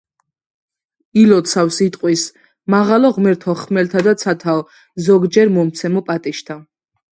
[1.23, 2.23] ილოცავს, იტყვის:
[2.75, 4.67] "მაღალო ღმერთო ხმელთა და ცათაო,
[5.11, 6.61] ზოგჯერ მომცემო პატიჟთა,